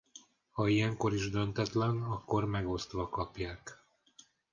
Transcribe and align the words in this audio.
Ha 0.51 0.67
ilyenkor 0.69 1.13
is 1.13 1.29
döntetlen 1.29 2.01
akkor 2.01 2.45
megosztva 2.45 3.09
kapják. 3.09 3.83